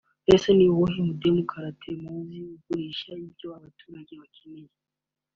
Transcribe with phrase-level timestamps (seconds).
[0.33, 4.73] Ese ni uwuhe mudemokarate muzi ugurisha ibyo abaturage bakeneye